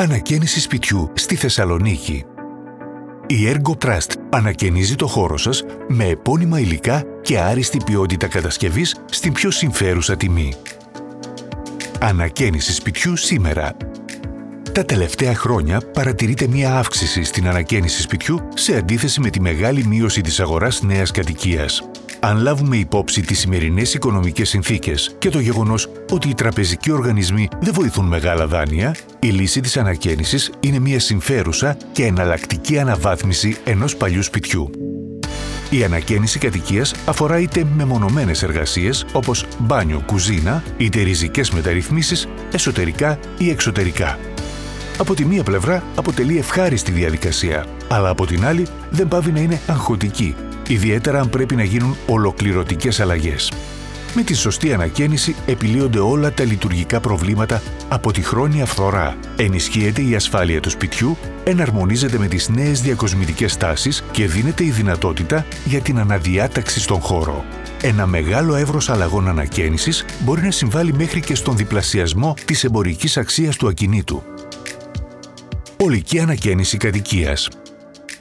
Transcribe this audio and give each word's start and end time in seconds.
Ανακαίνιση 0.00 0.60
σπιτιού 0.60 1.12
στη 1.14 1.34
Θεσσαλονίκη. 1.34 2.24
Η 3.26 3.36
Ergo 3.46 3.84
Trust 3.84 4.14
ανακαινίζει 4.30 4.94
το 4.94 5.06
χώρο 5.06 5.36
σας 5.36 5.64
με 5.88 6.04
επώνυμα 6.04 6.60
υλικά 6.60 7.02
και 7.22 7.38
άριστη 7.38 7.78
ποιότητα 7.84 8.26
κατασκευής 8.26 8.96
στην 9.10 9.32
πιο 9.32 9.50
συμφέρουσα 9.50 10.16
τιμή. 10.16 10.54
Ανακαίνιση 12.00 12.72
σπιτιού 12.72 13.16
σήμερα. 13.16 13.76
Τα 14.72 14.84
τελευταία 14.84 15.34
χρόνια 15.34 15.80
παρατηρείται 15.92 16.46
μία 16.46 16.78
αύξηση 16.78 17.22
στην 17.22 17.48
ανακαίνιση 17.48 18.02
σπιτιού 18.02 18.48
σε 18.54 18.76
αντίθεση 18.76 19.20
με 19.20 19.30
τη 19.30 19.40
μεγάλη 19.40 19.86
μείωση 19.86 20.20
της 20.20 20.40
αγοράς 20.40 20.82
νέας 20.82 21.10
κατοικίας. 21.10 21.89
Αν 22.22 22.38
λάβουμε 22.38 22.76
υπόψη 22.76 23.20
τις 23.20 23.38
σημερινές 23.38 23.94
οικονομικές 23.94 24.48
συνθήκες 24.48 25.14
και 25.18 25.28
το 25.28 25.38
γεγονός 25.38 25.88
ότι 26.10 26.28
οι 26.28 26.34
τραπεζικοί 26.34 26.90
οργανισμοί 26.90 27.48
δεν 27.60 27.72
βοηθούν 27.72 28.06
μεγάλα 28.06 28.46
δάνεια, 28.46 28.94
η 29.18 29.28
λύση 29.28 29.60
της 29.60 29.76
ανακαίνησης 29.76 30.50
είναι 30.60 30.78
μια 30.78 31.00
συμφέρουσα 31.00 31.76
και 31.92 32.04
εναλλακτική 32.04 32.78
αναβάθμιση 32.78 33.56
ενός 33.64 33.96
παλιού 33.96 34.22
σπιτιού. 34.22 34.70
Η 35.70 35.84
ανακαίνιση 35.84 36.38
κατοικίας 36.38 36.94
αφορά 37.06 37.38
είτε 37.38 37.64
μεμονωμένες 37.76 38.42
εργασίες 38.42 39.06
όπως 39.12 39.46
μπάνιο, 39.58 40.02
κουζίνα, 40.06 40.62
είτε 40.76 41.02
ριζικές 41.02 41.50
μεταρρυθμίσεις 41.50 42.28
εσωτερικά 42.52 43.18
ή 43.38 43.50
εξωτερικά. 43.50 44.18
Από 44.98 45.14
τη 45.14 45.24
μία 45.24 45.42
πλευρά 45.42 45.82
αποτελεί 45.94 46.38
ευχάριστη 46.38 46.92
διαδικασία, 46.92 47.66
αλλά 47.88 48.08
από 48.08 48.26
την 48.26 48.44
άλλη 48.44 48.66
δεν 48.90 49.08
πάβει 49.08 49.32
να 49.32 49.40
είναι 49.40 49.60
αγχωτική 49.66 50.34
ιδιαίτερα 50.72 51.20
αν 51.20 51.28
πρέπει 51.28 51.56
να 51.56 51.62
γίνουν 51.64 51.96
ολοκληρωτικές 52.06 53.00
αλλαγές. 53.00 53.52
Με 54.14 54.22
τη 54.22 54.34
σωστή 54.34 54.72
ανακαίνιση 54.72 55.34
επιλύονται 55.46 55.98
όλα 55.98 56.32
τα 56.32 56.44
λειτουργικά 56.44 57.00
προβλήματα 57.00 57.62
από 57.88 58.12
τη 58.12 58.22
χρόνια 58.22 58.66
φθορά. 58.66 59.16
Ενισχύεται 59.36 60.02
η 60.02 60.14
ασφάλεια 60.14 60.60
του 60.60 60.70
σπιτιού, 60.70 61.16
εναρμονίζεται 61.44 62.18
με 62.18 62.26
τις 62.26 62.48
νέες 62.48 62.80
διακοσμητικές 62.80 63.56
τάσεις 63.56 64.04
και 64.10 64.26
δίνεται 64.26 64.64
η 64.64 64.70
δυνατότητα 64.70 65.46
για 65.64 65.80
την 65.80 65.98
αναδιάταξη 65.98 66.80
στον 66.80 67.00
χώρο. 67.00 67.44
Ένα 67.82 68.06
μεγάλο 68.06 68.54
εύρος 68.54 68.90
αλλαγών 68.90 69.28
ανακαίνησης 69.28 70.04
μπορεί 70.18 70.42
να 70.42 70.50
συμβάλλει 70.50 70.92
μέχρι 70.92 71.20
και 71.20 71.34
στον 71.34 71.56
διπλασιασμό 71.56 72.34
της 72.44 72.64
εμπορικής 72.64 73.16
αξίας 73.16 73.56
του 73.56 73.68
ακινήτου. 73.68 74.22
Ολική 75.76 76.18
ανακαίνιση 76.18 76.76
κατοικίας 76.76 77.48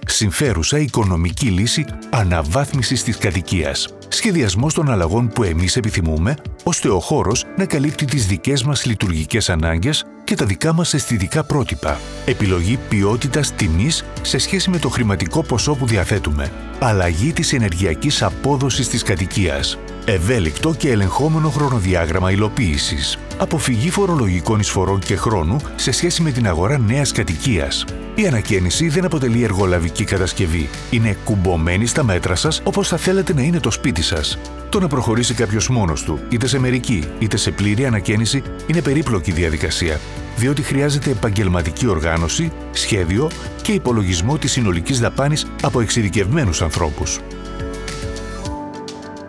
συμφέρουσα 0.07 0.79
οικονομική 0.79 1.47
λύση 1.47 1.85
αναβάθμισης 2.09 3.03
της 3.03 3.17
κατοικίας. 3.17 3.87
Σχεδιασμός 4.07 4.73
των 4.73 4.91
αλλαγών 4.91 5.27
που 5.27 5.43
εμείς 5.43 5.75
επιθυμούμε, 5.75 6.35
ώστε 6.63 6.89
ο 6.89 6.99
χώρος 6.99 7.45
να 7.57 7.65
καλύπτει 7.65 8.05
τις 8.05 8.25
δικές 8.25 8.63
μας 8.63 8.85
λειτουργικές 8.85 9.49
ανάγκες 9.49 10.05
και 10.29 10.35
τα 10.35 10.45
δικά 10.45 10.73
μας 10.73 10.93
αισθητικά 10.93 11.43
πρότυπα. 11.43 11.99
Επιλογή 12.25 12.79
ποιότητας 12.89 13.55
τιμής 13.55 14.03
σε 14.21 14.37
σχέση 14.37 14.69
με 14.69 14.77
το 14.77 14.89
χρηματικό 14.89 15.43
ποσό 15.43 15.75
που 15.75 15.85
διαθέτουμε. 15.85 16.51
Αλλαγή 16.79 17.33
της 17.33 17.53
ενεργειακής 17.53 18.23
απόδοσης 18.23 18.87
της 18.89 19.03
κατοικίας. 19.03 19.77
Ευέλικτο 20.05 20.73
και 20.73 20.91
ελεγχόμενο 20.91 21.49
χρονοδιάγραμμα 21.49 22.31
υλοποίησης. 22.31 23.19
Αποφυγή 23.37 23.89
φορολογικών 23.89 24.59
εισφορών 24.59 24.99
και 24.99 25.15
χρόνου 25.15 25.57
σε 25.75 25.91
σχέση 25.91 26.21
με 26.21 26.31
την 26.31 26.47
αγορά 26.47 26.77
νέας 26.77 27.11
κατοικίας. 27.11 27.85
Η 28.15 28.27
ανακαίνιση 28.27 28.89
δεν 28.89 29.05
αποτελεί 29.05 29.43
εργολαβική 29.43 30.03
κατασκευή. 30.03 30.69
Είναι 30.89 31.17
κουμπωμένη 31.23 31.85
στα 31.85 32.03
μέτρα 32.03 32.35
σας 32.35 32.61
όπως 32.63 32.87
θα 32.87 32.97
θέλετε 32.97 33.33
να 33.33 33.41
είναι 33.41 33.59
το 33.59 33.71
σπίτι 33.71 34.01
σας. 34.01 34.37
Το 34.69 34.79
να 34.79 34.87
προχωρήσει 34.87 35.33
κάποιος 35.33 35.69
μόνος 35.69 36.03
του, 36.03 36.19
είτε 36.29 36.47
σε 36.47 36.59
μερική 36.59 37.03
είτε 37.19 37.37
σε 37.37 37.51
πλήρη 37.51 37.85
ανακαίνιση, 37.85 38.43
είναι 38.67 38.81
περίπλοκη 38.81 39.31
διαδικασία, 39.31 39.99
διότι 40.39 40.61
χρειάζεται 40.61 41.09
επαγγελματική 41.09 41.87
οργάνωση, 41.87 42.51
σχέδιο 42.71 43.29
και 43.61 43.71
υπολογισμό 43.71 44.37
της 44.37 44.51
συνολικής 44.51 44.99
δαπάνης 44.99 45.45
από 45.61 45.81
εξειδικευμένους 45.81 46.61
ανθρώπους. 46.61 47.19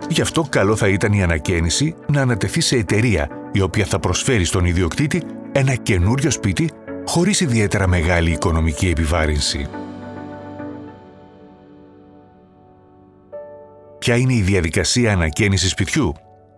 Γι' 0.08 0.20
αυτό 0.20 0.42
καλό 0.42 0.76
θα 0.76 0.88
ήταν 0.88 1.12
η 1.12 1.22
ανακαίνιση 1.22 1.94
να 2.06 2.20
ανατεθεί 2.20 2.60
σε 2.60 2.76
εταιρεία 2.76 3.28
η 3.52 3.60
οποία 3.60 3.84
θα 3.84 3.98
προσφέρει 3.98 4.44
στον 4.44 4.64
ιδιοκτήτη 4.64 5.22
ένα 5.52 5.74
καινούριο 5.74 6.30
σπίτι 6.30 6.70
χωρίς 7.06 7.40
ιδιαίτερα 7.40 7.88
μεγάλη 7.88 8.30
οικονομική 8.30 8.88
επιβάρυνση. 8.88 9.68
Ποια 13.98 14.16
είναι 14.16 14.34
η 14.34 14.40
διαδικασία 14.40 15.12
ανακαίνησης 15.12 15.70
σπιτιού; 15.70 16.12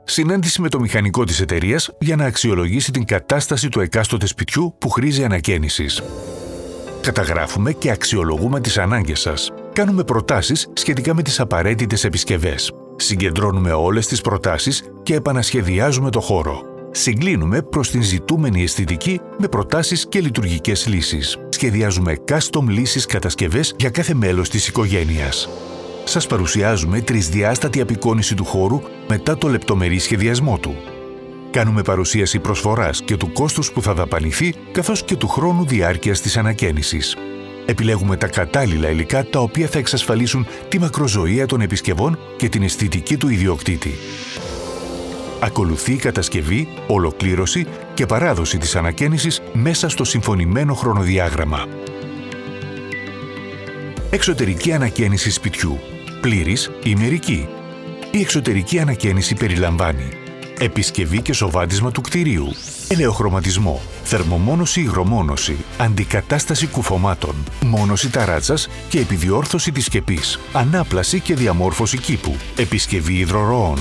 Συνάντηση 0.05 0.61
με 0.61 0.69
το 0.69 0.81
μηχανικό 0.81 1.25
της 1.25 1.41
εταιρείας 1.41 1.91
για 2.01 2.17
να 2.17 2.25
αξιολογήσει 2.25 2.91
την 2.93 3.05
κατάσταση 3.05 3.69
του 3.69 3.81
εκάστοτε 3.81 4.27
σπιτιού 4.27 4.75
που 4.79 4.91
χρήζει 4.91 5.25
ανακαίνησης. 5.25 6.03
Καταγράφουμε 7.01 7.73
και 7.73 7.91
αξιολογούμε 7.91 8.61
τις 8.61 8.79
ανάγκες 8.79 9.21
σας. 9.21 9.51
Κάνουμε 9.73 10.05
προτάσεις 10.05 10.69
σχετικά 10.73 11.15
με 11.15 11.23
τις 11.23 11.41
απαραίτητες 11.41 12.05
επισκευές. 12.05 12.73
Συγκεντρώνουμε 12.97 13.73
όλες 13.73 14.07
τις 14.07 14.21
προτάσεις 14.21 14.83
και 15.03 15.15
επανασχεδιάζουμε 15.15 16.11
το 16.11 16.21
χώρο 16.21 16.73
συγκλίνουμε 16.93 17.63
προς 17.63 17.91
την 17.91 18.03
ζητούμενη 18.03 18.63
αισθητική 18.63 19.21
με 19.39 19.49
προτάσεις 19.49 20.07
και 20.09 20.21
λειτουργικές 20.21 20.87
λύσεις. 20.87 21.39
Σχεδιάζουμε 21.49 22.17
custom 22.29 22.65
λύσεις 22.69 23.07
κατασκευές 23.07 23.75
για 23.79 23.91
κάθε 23.91 24.15
μέλος 24.15 24.49
της 24.49 24.69
οικογένειας. 24.69 25.49
Σας 26.05 26.27
παρουσιάζουμε 26.27 27.01
τρισδιάστατη 27.01 27.81
απεικόνηση 27.81 28.35
του 28.35 28.45
χώρου 28.45 28.81
μετά 29.09 29.39
το 29.39 29.49
λεπτομερή 29.49 29.99
σχεδιασμό 29.99 30.59
του. 30.59 30.77
Κάνουμε 31.51 31.83
παρουσίαση 31.83 32.39
προσφοράς 32.39 33.03
και 33.03 33.17
του 33.17 33.33
κόστους 33.33 33.73
που 33.73 33.83
θα 33.83 33.95
δαπανηθεί, 33.95 34.55
καθώς 34.73 35.03
και 35.03 35.17
του 35.17 35.29
χρόνου 35.29 35.67
διάρκειας 35.67 36.21
της 36.21 36.37
ανακαίνησης. 36.37 37.17
Επιλέγουμε 37.67 38.17
τα 38.17 38.27
κατάλληλα 38.27 38.91
υλικά 38.91 39.25
τα 39.25 39.39
οποία 39.39 39.67
θα 39.67 39.79
εξασφαλίσουν 39.79 40.47
τη 40.69 40.79
μακροζωία 40.79 41.47
των 41.47 41.61
επισκευών 41.61 42.19
και 42.37 42.49
την 42.49 42.63
αισθητική 42.63 43.17
του 43.17 43.29
ιδιοκτήτη. 43.29 43.95
Ακολουθεί 45.41 45.93
η 45.93 45.97
κατασκευή, 45.97 46.69
ολοκλήρωση 46.87 47.67
και 47.95 48.07
παράδοση 48.07 48.59
της 48.59 48.77
ανακαίνησης 48.77 49.41
μέσα 49.53 49.89
στο 49.89 50.05
συμφωνημένο 50.05 50.75
χρονοδιάγραμμα. 50.75 51.67
Εξωτερική 54.15 54.73
ανακαίνιση 54.73 55.31
σπιτιού. 55.31 55.79
Πλήρης 56.21 56.71
ή 56.83 56.95
μερική. 56.95 57.49
Η 58.11 58.21
εξωτερική 58.21 58.79
ανακαίνιση 58.79 59.35
περιλαμβάνει 59.35 60.09
επισκευή 60.59 61.23
και 61.23 61.33
σοβάτισμα 61.33 61.91
του 61.91 62.01
κτηρίου, 62.01 62.47
ελαιοχρωματισμό, 62.89 63.81
θερμομόνωση 64.03 64.81
υγρομόνωση, 64.81 65.57
αντικατάσταση 65.79 66.67
κουφωμάτων, 66.67 67.35
μόνωση 67.61 68.11
ταράτσας 68.11 68.69
και 68.89 68.99
επιδιόρθωση 68.99 69.73
της 69.73 69.85
σκεπής, 69.85 70.39
ανάπλαση 70.53 71.21
και 71.21 71.35
διαμόρφωση 71.35 71.99
κήπου, 71.99 72.37
επισκευή 72.57 73.15
υδροροών, 73.15 73.79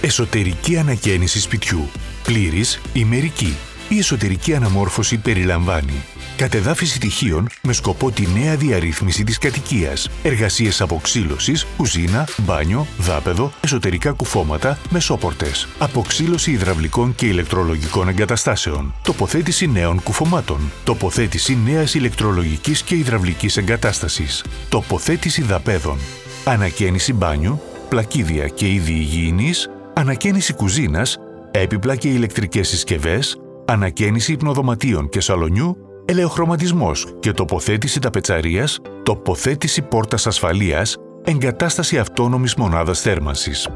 Εσωτερική 0.00 0.76
ανακαίνιση 0.76 1.40
σπιτιού. 1.40 1.88
Πλήρης 2.24 2.80
ή 2.92 3.04
μερική. 3.04 3.56
Η 3.88 3.98
εσωτερική 3.98 4.54
αναμόρφωση 4.54 5.16
περιλαμβάνει 5.16 6.04
κατεδάφιση 6.40 7.00
τυχείων 7.00 7.48
με 7.62 7.72
σκοπό 7.72 8.10
τη 8.10 8.26
νέα 8.26 8.56
διαρρύθμιση 8.56 9.24
της 9.24 9.38
κατοικίας, 9.38 10.10
εργασίες 10.22 10.80
αποξύλωσης, 10.80 11.66
κουζίνα, 11.76 12.28
μπάνιο, 12.36 12.86
δάπεδο, 12.98 13.52
εσωτερικά 13.60 14.12
κουφώματα, 14.12 14.78
μεσόπορτες, 14.90 15.68
αποξύλωση 15.78 16.50
υδραυλικών 16.50 17.14
και 17.14 17.26
ηλεκτρολογικών 17.26 18.08
εγκαταστάσεων, 18.08 18.94
τοποθέτηση 19.02 19.66
νέων 19.66 20.02
κουφωμάτων, 20.02 20.72
τοποθέτηση 20.84 21.58
νέας 21.64 21.94
ηλεκτρολογικής 21.94 22.82
και 22.82 22.94
υδραυλικής 22.94 23.56
εγκατάστασης, 23.56 24.44
τοποθέτηση 24.68 25.42
δαπέδων, 25.42 25.98
ανακαίνιση 26.44 27.12
μπάνιου, 27.12 27.60
πλακίδια 27.88 28.48
και 28.48 28.72
είδη 28.72 28.92
υγιεινής, 28.92 29.70
ανακαίνιση 29.94 30.52
κουζίνας, 30.52 31.18
έπιπλα 31.50 31.96
και 31.96 32.08
ηλεκτρικές 32.08 32.68
συσκευές, 32.68 33.36
ανακαίνιση 33.66 34.32
υπνοδωματίων 34.32 35.08
και 35.08 35.20
σαλονιού, 35.20 35.89
ελαιοχρωματισμός 36.10 37.06
και 37.20 37.32
τοποθέτηση 37.32 37.98
ταπετσαρίας, 37.98 38.78
τοποθέτηση 39.02 39.82
πόρτας 39.82 40.26
ασφαλείας, 40.26 40.96
εγκατάσταση 41.24 41.98
αυτόνομης 41.98 42.54
μονάδας 42.54 43.00
θέρμανσης. 43.00 43.68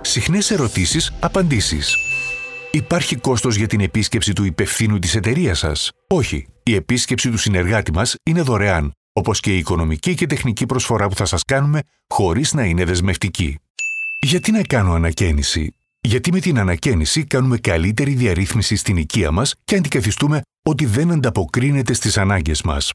Συχνές 0.00 0.50
ερωτήσεις, 0.50 1.12
απαντήσεις. 1.20 1.96
Υπάρχει 2.70 3.16
κόστος 3.16 3.56
για 3.56 3.66
την 3.66 3.80
επίσκεψη 3.80 4.32
του 4.32 4.44
υπευθύνου 4.44 4.98
της 4.98 5.14
εταιρείας 5.14 5.58
σας; 5.58 5.90
Όχι. 6.08 6.46
Η 6.62 6.74
επίσκεψη 6.74 7.30
του 7.30 7.38
συνεργάτη 7.38 7.92
μας 7.92 8.14
είναι 8.22 8.42
δωρεάν, 8.42 8.92
όπως 9.12 9.40
και 9.40 9.54
η 9.54 9.58
οικονομική 9.58 10.14
και 10.14 10.26
τεχνική 10.26 10.66
προσφορά 10.66 11.08
που 11.08 11.16
θα 11.16 11.24
σας 11.24 11.42
κάνουμε 11.42 11.80
χωρίς 12.08 12.52
να 12.52 12.64
είναι 12.64 12.84
δεσμευτική. 12.84 13.58
Γιατί 14.20 14.52
να 14.52 14.62
κάνω 14.62 14.92
ανακαίνιση; 14.92 15.74
Γιατί 16.06 16.32
με 16.32 16.40
την 16.40 16.58
ανακαίνιση 16.58 17.24
κάνουμε 17.24 17.58
καλύτερη 17.58 18.14
διαρρύθμιση 18.14 18.76
στην 18.76 18.96
οικία 18.96 19.30
μας 19.30 19.54
και 19.64 19.76
αντικαθιστούμε 19.76 20.40
ότι 20.62 20.86
δεν 20.86 21.10
ανταποκρίνεται 21.10 21.92
στις 21.92 22.18
ανάγκες 22.18 22.62
μας. 22.62 22.92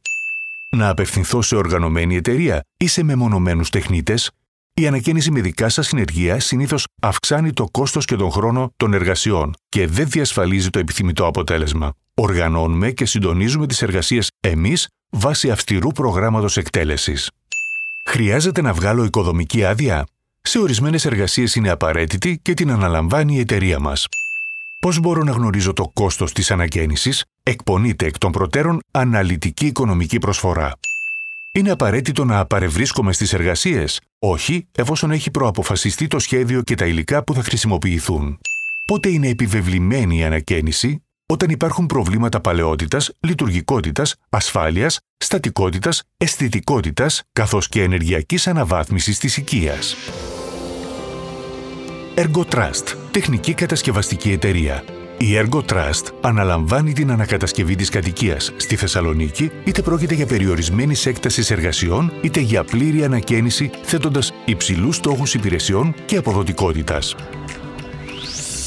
Να 0.75 0.89
απευθυνθώ 0.89 1.41
σε 1.41 1.55
οργανωμένη 1.55 2.15
εταιρεία 2.15 2.61
ή 2.77 2.87
σε 2.87 3.03
μεμονωμένους 3.03 3.69
τεχνίτες, 3.69 4.31
η 4.73 4.87
ανακαίνιση 4.87 5.31
με 5.31 5.41
δικά 5.41 5.69
σας 5.69 5.87
συνεργεία 5.87 6.39
συνήθως 6.39 6.85
αυξάνει 7.01 7.53
το 7.53 7.65
κόστος 7.71 8.05
και 8.05 8.15
τον 8.15 8.31
χρόνο 8.31 8.71
των 8.77 8.93
εργασιών 8.93 9.53
και 9.69 9.87
δεν 9.87 10.09
διασφαλίζει 10.09 10.69
το 10.69 10.79
επιθυμητό 10.79 11.25
αποτέλεσμα. 11.25 11.93
Οργανώνουμε 12.13 12.91
και 12.91 13.05
συντονίζουμε 13.05 13.67
τις 13.67 13.81
εργασίες 13.81 14.29
εμείς 14.39 14.87
βάσει 15.09 15.51
αυστηρού 15.51 15.91
προγράμματος 15.91 16.57
εκτέλεσης. 16.57 17.29
Χρειάζεται 18.05 18.61
να 18.61 18.73
βγάλω 18.73 19.03
οικοδομική 19.03 19.65
άδεια; 19.65 20.05
Σε 20.41 20.59
ορισμένες 20.59 21.05
εργασίες 21.05 21.55
είναι 21.55 21.69
απαραίτητη 21.69 22.39
και 22.41 22.53
την 22.53 22.71
αναλαμβάνει 22.71 23.35
η 23.35 23.39
εταιρεία 23.39 23.79
μας. 23.79 24.07
Πώς 24.79 24.99
μπορώ 24.99 25.23
να 25.23 25.31
γνωρίζω 25.31 25.73
το 25.73 25.91
κόστος 25.93 26.33
της 26.33 26.51
ανακαίνησης; 26.51 27.23
Εκπονείται 27.43 28.05
εκ 28.05 28.17
των 28.17 28.31
προτέρων 28.31 28.79
αναλυτική 28.91 29.65
οικονομική 29.65 30.17
προσφορά. 30.19 30.71
Είναι 31.51 31.71
απαραίτητο 31.71 32.25
να 32.25 32.45
παρευρίσκομαι 32.45 33.13
στις 33.13 33.33
εργασίες; 33.33 34.01
Όχι, 34.19 34.67
εφόσον 34.71 35.11
έχει 35.11 35.31
προαποφασιστεί 35.31 36.07
το 36.07 36.19
σχέδιο 36.19 36.61
και 36.61 36.75
τα 36.75 36.85
υλικά 36.85 37.23
που 37.23 37.33
θα 37.33 37.43
χρησιμοποιηθούν. 37.43 38.39
Πότε 38.85 39.09
είναι 39.09 39.27
επιβεβλημένη 39.27 40.17
η 40.17 40.23
ανακαίνιση; 40.23 41.03
Όταν 41.25 41.49
υπάρχουν 41.49 41.85
προβλήματα 41.85 42.39
παλαιότητας, 42.39 43.11
λειτουργικότητας, 43.19 44.15
ασφάλειας, 44.29 44.99
στατικότητας, 45.17 46.03
αισθητικότητας, 46.17 47.21
καθώς 47.33 47.69
και 47.69 47.83
ενεργειακής 47.83 48.47
αναβάθμισης 48.47 49.19
της 49.19 49.37
οικίας. 49.37 49.95
ErgoTrust, 52.21 52.95
τεχνική 53.11 53.53
κατασκευαστική 53.53 54.31
εταιρεία. 54.31 54.83
Η 55.17 55.25
ErgoTrust 55.33 56.13
αναλαμβάνει 56.21 56.93
την 56.93 57.11
ανακατασκευή 57.11 57.75
της 57.75 57.89
κατοικίας 57.89 58.53
στη 58.57 58.75
Θεσσαλονίκη, 58.75 59.51
είτε 59.63 59.81
πρόκειται 59.81 60.13
για 60.13 60.25
περιορισμένης 60.25 61.05
έκτασης 61.05 61.51
εργασιών, 61.51 62.13
είτε 62.21 62.39
για 62.39 62.63
πλήρη 62.63 63.03
ανακαίνιση, 63.03 63.69
θέτοντας 63.83 64.33
υψηλούς 64.45 64.95
στόχους 64.95 65.33
υπηρεσιών 65.33 65.93
και 66.05 66.17
αποδοτικότητας. 66.17 67.15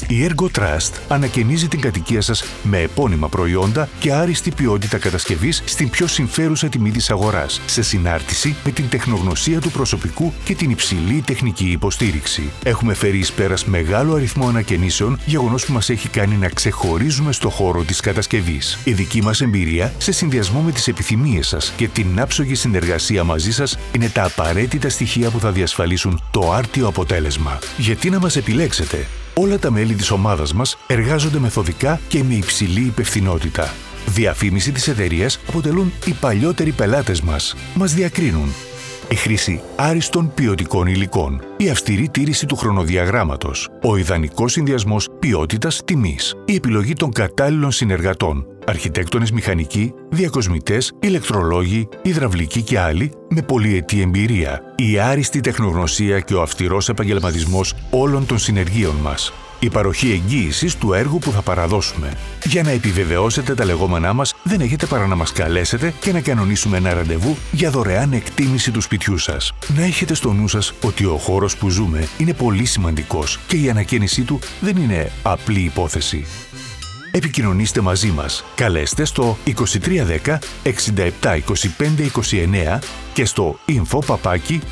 Η 0.07 0.27
Ergo 0.29 0.45
Trust 0.59 0.91
ανακαινίζει 1.07 1.67
την 1.67 1.79
κατοικία 1.79 2.21
σας 2.21 2.43
με 2.63 2.79
επώνυμα 2.79 3.29
προϊόντα 3.29 3.89
και 3.99 4.13
άριστη 4.13 4.51
ποιότητα 4.51 4.97
κατασκευής 4.97 5.61
στην 5.65 5.89
πιο 5.89 6.07
συμφέρουσα 6.07 6.69
τιμή 6.69 6.91
της 6.91 7.09
αγοράς, 7.09 7.61
σε 7.65 7.81
συνάρτηση 7.81 8.55
με 8.63 8.71
την 8.71 8.89
τεχνογνωσία 8.89 9.59
του 9.59 9.71
προσωπικού 9.71 10.33
και 10.43 10.55
την 10.55 10.69
υψηλή 10.69 11.23
τεχνική 11.25 11.65
υποστήριξη. 11.65 12.51
Έχουμε 12.63 12.93
φέρει 12.93 13.17
εις 13.17 13.31
πέρας 13.31 13.65
μεγάλο 13.65 14.13
αριθμό 14.13 14.47
ανακαινήσεων, 14.47 15.19
γεγονός 15.25 15.65
που 15.65 15.73
μας 15.73 15.89
έχει 15.89 16.07
κάνει 16.09 16.35
να 16.35 16.49
ξεχωρίζουμε 16.49 17.31
στο 17.31 17.49
χώρο 17.49 17.83
της 17.83 17.99
κατασκευής. 17.99 18.79
Η 18.83 18.91
δική 18.91 19.21
μας 19.21 19.41
εμπειρία, 19.41 19.93
σε 19.97 20.11
συνδυασμό 20.11 20.61
με 20.61 20.71
τις 20.71 20.87
επιθυμίες 20.87 21.47
σας 21.47 21.73
και 21.77 21.87
την 21.87 22.19
άψογη 22.19 22.55
συνεργασία 22.55 23.23
μαζί 23.23 23.51
σας, 23.51 23.77
είναι 23.91 24.09
τα 24.09 24.23
απαραίτητα 24.23 24.89
στοιχεία 24.89 25.29
που 25.29 25.39
θα 25.39 25.51
διασφαλίσουν 25.51 26.21
το 26.31 26.51
άρτιο 26.51 26.87
αποτέλεσμα. 26.87 27.59
Γιατί 27.77 28.09
να 28.09 28.19
μας 28.19 28.35
επιλέξετε; 28.35 29.07
Όλα 29.37 29.59
τα 29.59 29.71
μέλη 29.71 29.93
της 29.93 30.11
ομάδας 30.11 30.53
μας 30.53 30.77
εργάζονται 30.87 31.39
μεθοδικά 31.39 31.99
και 32.07 32.23
με 32.23 32.33
υψηλή 32.33 32.79
υπευθυνότητα. 32.79 33.73
Διαφήμιση 34.05 34.71
της 34.71 34.87
εταιρείας 34.87 35.39
αποτελούν 35.47 35.91
οι 36.05 36.11
παλιότεροι 36.11 36.71
πελάτες 36.71 37.21
μας. 37.21 37.55
Μας 37.75 37.93
διακρίνουν 37.93 38.53
η 39.09 39.15
χρήση 39.15 39.61
άριστων 39.75 40.33
ποιοτικών 40.33 40.87
υλικών, 40.87 41.41
η 41.57 41.69
αυστηρή 41.69 42.09
τήρηση 42.09 42.45
του 42.45 42.55
χρονοδιαγράμματος, 42.55 43.69
ο 43.83 43.97
ιδανικός 43.97 44.51
συνδυασμός 44.51 45.09
ποιότητας-τιμής, 45.19 46.35
η 46.45 46.55
επιλογή 46.55 46.93
των 46.93 47.11
κατάλληλων 47.11 47.71
συνεργατών, 47.71 48.45
αρχιτέκτονες 48.65 49.31
μηχανικοί, 49.31 49.93
διακοσμητές, 50.09 50.93
ηλεκτρολόγοι, 50.99 51.87
υδραυλικοί 52.01 52.61
και 52.61 52.79
άλλοι 52.79 53.11
με 53.29 53.41
πολυετή 53.41 54.01
εμπειρία, 54.01 54.61
η 54.75 54.99
άριστη 54.99 55.39
τεχνογνωσία 55.39 56.19
και 56.19 56.33
ο 56.33 56.41
αυστηρός 56.41 56.89
επαγγελματισμός 56.89 57.73
όλων 57.89 58.25
των 58.25 58.37
συνεργείων 58.37 58.95
μας 58.95 59.33
η 59.65 59.69
παροχή 59.69 60.11
εγγύησης 60.11 60.75
του 60.75 60.93
έργου 60.93 61.19
που 61.19 61.31
θα 61.31 61.41
παραδώσουμε. 61.41 62.13
Για 62.43 62.63
να 62.63 62.69
επιβεβαιώσετε 62.69 63.53
τα 63.53 63.65
λεγόμενά 63.65 64.13
μας, 64.13 64.33
δεν 64.43 64.61
έχετε 64.61 64.85
παρά 64.85 65.07
να 65.07 65.15
μας 65.15 65.31
καλέσετε 65.31 65.93
και 65.99 66.11
να 66.11 66.21
κανονίσουμε 66.21 66.77
ένα 66.77 66.93
ραντεβού 66.93 67.37
για 67.51 67.69
δωρεάν 67.69 68.13
εκτίμηση 68.13 68.71
του 68.71 68.81
σπιτιού 68.81 69.17
σας. 69.17 69.53
Να 69.75 69.83
έχετε 69.83 70.13
στο 70.13 70.33
νου 70.33 70.47
σας 70.47 70.73
ότι 70.83 71.05
ο 71.05 71.17
χώρος 71.17 71.57
που 71.57 71.69
ζούμε 71.69 72.07
είναι 72.17 72.33
πολύ 72.33 72.65
σημαντικός 72.65 73.39
και 73.47 73.57
η 73.57 73.69
ανακαίνισή 73.69 74.21
του 74.21 74.39
δεν 74.59 74.77
είναι 74.77 75.11
απλή 75.23 75.59
υπόθεση. 75.59 76.25
Επικοινωνήστε 77.11 77.81
μαζί 77.81 78.11
μας. 78.11 78.43
Καλέστε 78.55 79.05
στο 79.05 79.37
2310 79.45 80.39
67 80.63 80.73
25 81.21 81.29
29 82.75 82.79
και 83.13 83.25
στο 83.25 83.59
info 83.67 83.99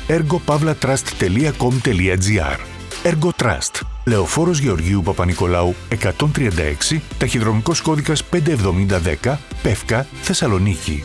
ergopavlatrust.com.gr 0.08 2.58
ErgoTrust 3.04 3.93
Λεωφόρος 4.06 4.58
Γεωργίου 4.58 5.02
Παπα-Νικολάου 5.02 5.74
136, 5.88 7.00
ταχυδρομικός 7.18 7.80
κώδικας 7.80 8.24
57010, 8.24 9.38
Πεύκα, 9.62 10.06
Θεσσαλονίκη. 10.22 11.02